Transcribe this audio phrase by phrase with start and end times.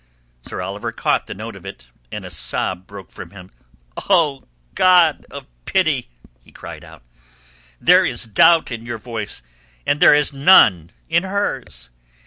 [0.41, 3.51] Sir Oliver caught the note of it, and a sob broke from him.
[4.09, 4.41] "O
[4.73, 6.09] God of pity!"
[6.43, 7.03] he cried out.
[7.79, 9.43] "There is doubt in your voice,
[9.85, 11.91] and there is none in hers.